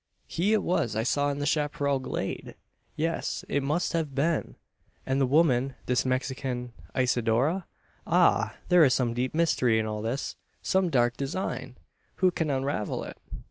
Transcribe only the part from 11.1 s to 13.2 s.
design! Who can unravel it?"